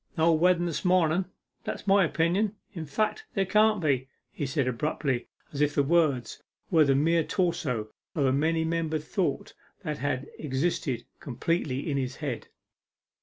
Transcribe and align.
'No 0.17 0.31
wedden 0.33 0.65
this 0.65 0.83
mornen 0.83 1.25
that's 1.63 1.85
my 1.85 2.03
opinion. 2.03 2.55
In 2.73 2.87
fact, 2.87 3.25
there 3.35 3.45
can't 3.45 3.79
be,' 3.79 4.07
he 4.31 4.47
said 4.47 4.67
abruptly, 4.67 5.27
as 5.53 5.61
if 5.61 5.75
the 5.75 5.83
words 5.83 6.41
were 6.71 6.83
the 6.83 6.95
mere 6.95 7.23
torso 7.23 7.87
of 8.15 8.25
a 8.25 8.33
many 8.33 8.65
membered 8.65 9.03
thought 9.03 9.53
that 9.83 9.99
had 9.99 10.27
existed 10.39 11.05
complete 11.19 11.69
in 11.87 11.97
his 11.97 12.15
head. 12.15 12.47